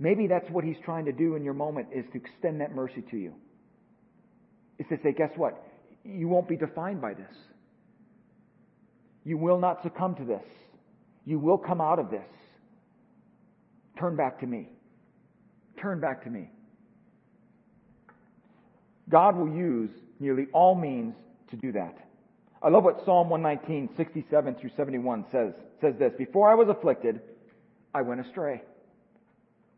[0.02, 3.04] Maybe that's what he's trying to do in your moment is to extend that mercy
[3.12, 3.34] to you.
[4.80, 5.62] Is to say, guess what?
[6.06, 7.36] You won't be defined by this.
[9.26, 10.46] You will not succumb to this.
[11.26, 12.26] You will come out of this.
[14.00, 14.70] Turn back to me.
[15.82, 16.50] Turn back to me.
[19.10, 19.90] God will use
[20.22, 21.14] nearly all means
[21.52, 21.98] to do that.
[22.64, 25.54] I love what Psalm 119, 67 through 71 says.
[25.58, 27.20] It says this, Before I was afflicted,
[27.94, 28.62] I went astray.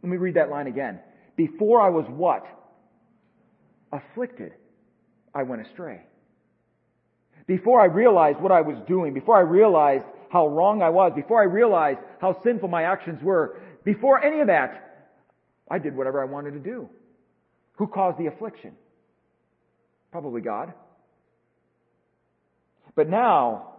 [0.01, 0.99] Let me read that line again.
[1.35, 2.45] Before I was what?
[3.91, 4.53] Afflicted,
[5.33, 6.01] I went astray.
[7.47, 11.41] Before I realized what I was doing, before I realized how wrong I was, before
[11.41, 15.09] I realized how sinful my actions were, before any of that,
[15.69, 16.89] I did whatever I wanted to do.
[17.73, 18.73] Who caused the affliction?
[20.11, 20.73] Probably God.
[22.95, 23.71] But now,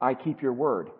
[0.00, 0.90] I keep your word.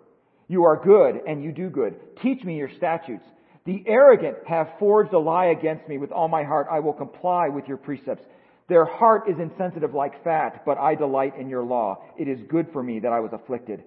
[0.48, 1.94] You are good and you do good.
[2.22, 3.24] Teach me your statutes.
[3.66, 6.68] The arrogant have forged a lie against me with all my heart.
[6.70, 8.24] I will comply with your precepts.
[8.68, 12.04] Their heart is insensitive like fat, but I delight in your law.
[12.16, 13.82] It is good for me that I was afflicted,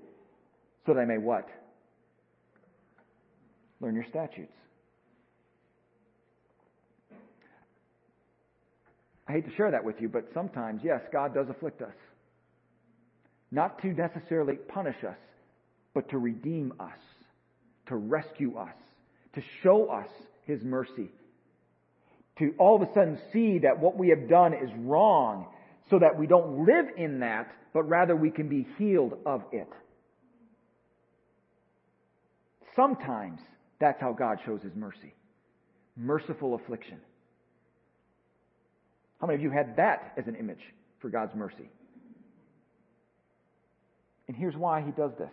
[0.85, 1.47] so that I may what?
[3.79, 4.51] Learn your statutes.
[9.29, 11.93] I hate to share that with you, but sometimes, yes, God does afflict us.
[13.51, 15.17] Not to necessarily punish us,
[15.93, 16.99] but to redeem us,
[17.87, 18.73] to rescue us
[19.39, 20.07] to show us
[20.45, 21.09] His mercy.
[22.39, 25.47] To all of a sudden see that what we have done is wrong
[25.89, 29.67] so that we don't live in that, but rather we can be healed of it.
[32.75, 33.39] Sometimes
[33.79, 35.13] that's how God shows His mercy.
[35.97, 36.97] merciful affliction.
[39.19, 40.61] How many of you had that as an image
[41.01, 41.69] for God's mercy?
[44.27, 45.31] And here's why he does this.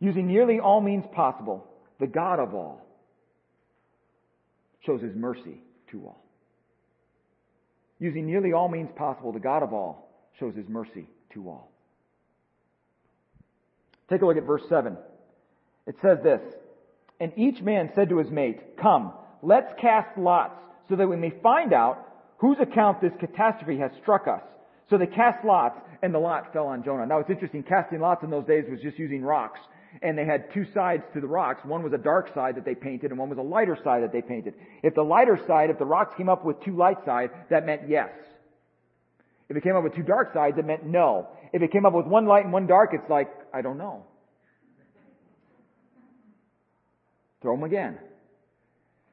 [0.00, 1.66] Using nearly all means possible,
[1.98, 2.80] the God of all
[4.86, 6.24] shows his mercy to all.
[7.98, 11.70] Using nearly all means possible, the God of all shows his mercy to all.
[14.08, 14.96] Take a look at verse 7.
[15.86, 16.40] It says this,
[17.20, 21.32] And each man said to his mate, Come, let's cast lots, so that we may
[21.42, 22.06] find out
[22.38, 24.42] whose account this catastrophe has struck us.
[24.88, 27.04] So they cast lots, and the lot fell on Jonah.
[27.04, 29.60] Now it's interesting, casting lots in those days was just using rocks
[30.02, 31.64] and they had two sides to the rocks.
[31.64, 34.12] One was a dark side that they painted and one was a lighter side that
[34.12, 34.54] they painted.
[34.82, 37.88] If the lighter side, if the rocks came up with two light sides, that meant
[37.88, 38.10] yes.
[39.48, 41.28] If it came up with two dark sides, it meant no.
[41.52, 44.04] If it came up with one light and one dark, it's like, I don't know.
[47.40, 47.98] Throw them again.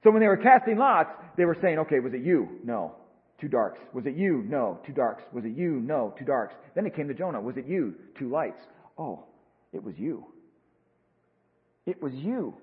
[0.03, 2.59] So when they were casting lots, they were saying, okay, was it you?
[2.63, 2.95] No.
[3.39, 3.79] Two darks.
[3.93, 4.43] Was it you?
[4.47, 4.79] No.
[4.85, 5.23] Two darks.
[5.33, 5.79] Was it you?
[5.81, 6.13] No.
[6.17, 6.55] Two darks.
[6.73, 7.41] Then it came to Jonah.
[7.41, 7.95] Was it you?
[8.17, 8.61] Two lights.
[8.97, 9.25] Oh,
[9.73, 10.25] it was you.
[11.85, 12.55] It was you.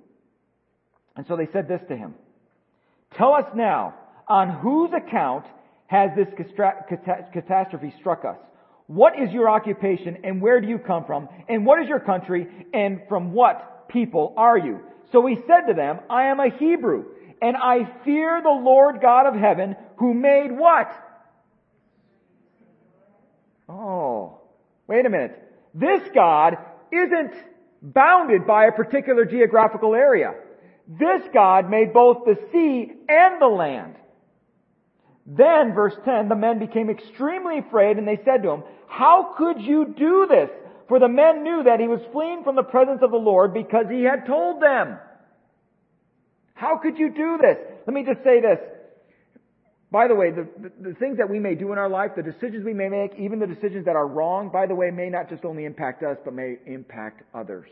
[1.16, 2.14] And so they said this to him.
[3.16, 3.95] Tell us now,
[4.29, 5.45] on whose account
[5.87, 6.29] has this
[7.33, 8.39] catastrophe struck us?
[8.87, 11.29] What is your occupation and where do you come from?
[11.49, 14.81] And what is your country and from what people are you?
[15.12, 17.05] So he said to them, I am a Hebrew
[17.43, 20.91] and I fear the Lord God of heaven who made what?
[23.68, 24.41] Oh,
[24.87, 25.39] wait a minute.
[25.75, 26.57] This God
[26.91, 27.35] isn't
[27.83, 30.35] bounded by a particular geographical area.
[30.89, 33.97] This God made both the sea and the land.
[35.26, 39.61] Then, verse 10, the men became extremely afraid and they said to him, How could
[39.61, 40.51] you do this?
[40.89, 43.87] For the men knew that he was fleeing from the presence of the Lord because
[43.91, 44.99] he had told them.
[46.55, 47.57] How could you do this?
[47.87, 48.59] Let me just say this.
[49.93, 52.22] By the way, the, the, the, things that we may do in our life, the
[52.22, 55.28] decisions we may make, even the decisions that are wrong, by the way, may not
[55.28, 57.68] just only impact us, but may impact others.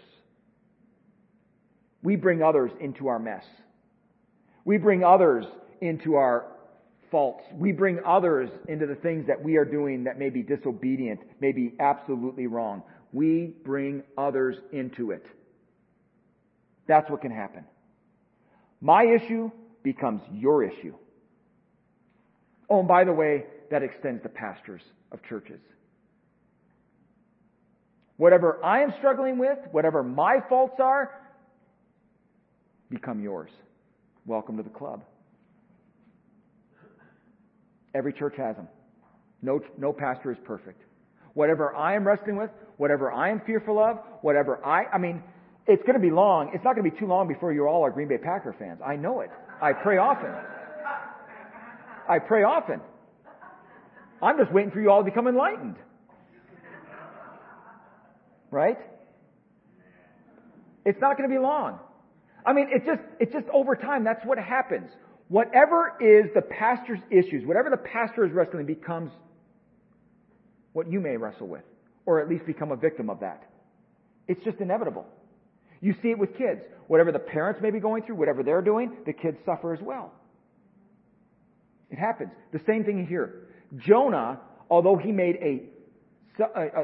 [2.02, 3.44] We bring others into our mess.
[4.66, 5.46] We bring others
[5.80, 6.44] into our
[7.10, 7.42] faults.
[7.54, 11.52] We bring others into the things that we are doing that may be disobedient, may
[11.52, 12.82] be absolutely wrong.
[13.14, 15.24] We bring others into it.
[16.86, 17.64] That's what can happen.
[18.82, 19.50] My issue
[19.82, 20.94] becomes your issue.
[22.70, 25.60] Oh, and by the way, that extends to pastors of churches.
[28.16, 31.10] Whatever I am struggling with, whatever my faults are,
[32.90, 33.50] become yours.
[34.26, 35.02] Welcome to the club.
[37.94, 38.68] Every church has them.
[39.42, 40.82] No, no pastor is perfect.
[41.34, 45.22] Whatever I am wrestling with, whatever I am fearful of, whatever I, I mean,
[45.66, 46.50] it's going to be long.
[46.54, 48.80] It's not going to be too long before you all are Green Bay Packer fans.
[48.84, 49.30] I know it.
[49.62, 50.30] I pray often.
[52.10, 52.80] I pray often.
[54.20, 55.76] I'm just waiting for you all to become enlightened.
[58.50, 58.78] Right?
[60.84, 61.78] It's not going to be long.
[62.44, 64.02] I mean, it's just, it's just over time.
[64.02, 64.90] That's what happens.
[65.28, 69.12] Whatever is the pastor's issues, whatever the pastor is wrestling becomes
[70.72, 71.62] what you may wrestle with,
[72.06, 73.44] or at least become a victim of that.
[74.26, 75.06] It's just inevitable.
[75.80, 76.62] You see it with kids.
[76.88, 80.12] Whatever the parents may be going through, whatever they're doing, the kids suffer as well.
[81.90, 82.30] It happens.
[82.52, 83.48] The same thing here.
[83.86, 85.62] Jonah, although he made a,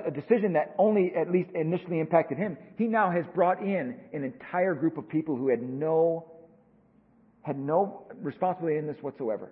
[0.06, 4.24] a, decision that only at least initially impacted him, he now has brought in an
[4.24, 6.30] entire group of people who had no,
[7.42, 9.50] had no responsibility in this whatsoever.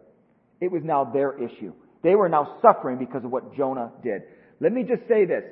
[0.61, 1.72] It was now their issue.
[2.02, 4.22] They were now suffering because of what Jonah did.
[4.61, 5.42] Let me just say this.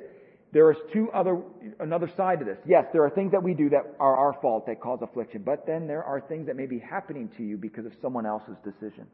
[0.53, 1.41] There is two other,
[1.79, 2.59] another side to this.
[2.67, 5.65] Yes, there are things that we do that are our fault that cause affliction, but
[5.65, 9.07] then there are things that may be happening to you because of someone else's decision.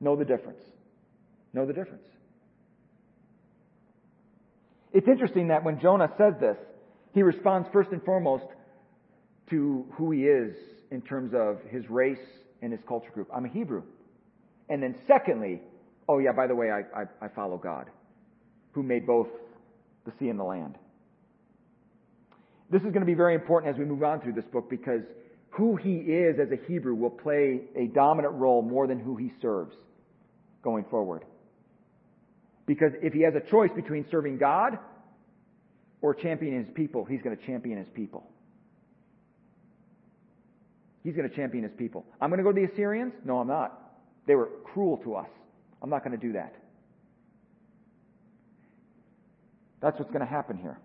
[0.00, 0.60] Know the difference.
[1.52, 2.04] Know the difference.
[4.92, 6.56] It's interesting that when Jonah says this,
[7.14, 8.46] he responds first and foremost
[9.50, 10.54] to who he is
[10.90, 12.18] in terms of his race
[12.62, 13.28] and his culture group.
[13.34, 13.82] I'm a Hebrew.
[14.68, 15.60] And then secondly,
[16.08, 17.86] oh yeah, by the way, I, I, I follow God,
[18.72, 19.28] who made both
[20.04, 20.76] the sea and the land.
[22.70, 25.02] This is going to be very important as we move on through this book because
[25.50, 29.32] who he is as a Hebrew will play a dominant role more than who he
[29.40, 29.74] serves
[30.68, 31.24] going forward.
[32.66, 34.78] Because if he has a choice between serving God
[36.02, 38.28] or championing his people, he's going to champion his people.
[41.02, 42.04] He's going to champion his people.
[42.20, 43.14] I'm going to go to the Assyrians?
[43.24, 43.80] No, I'm not.
[44.26, 45.30] They were cruel to us.
[45.80, 46.54] I'm not going to do that.
[49.80, 50.78] That's what's going to happen here.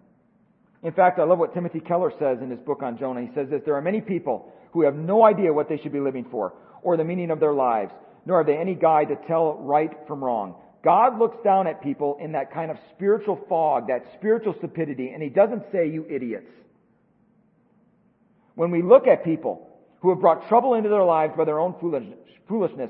[0.81, 3.21] In fact, I love what Timothy Keller says in his book on Jonah.
[3.21, 5.99] He says that there are many people who have no idea what they should be
[5.99, 6.53] living for
[6.83, 7.91] or the meaning of their lives,
[8.25, 10.55] nor have they any guide to tell right from wrong.
[10.83, 15.23] God looks down at people in that kind of spiritual fog, that spiritual stupidity, and
[15.23, 16.49] He doesn't say, you idiots.
[18.55, 19.69] When we look at people
[20.01, 22.89] who have brought trouble into their lives by their own foolishness,